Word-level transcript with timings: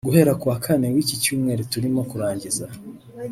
Guhera 0.07 0.33
ku 0.39 0.45
wa 0.49 0.57
Kane 0.65 0.87
w’iki 0.93 1.15
cyumweru 1.23 1.61
turimo 1.71 2.01
kurangiza 2.09 2.65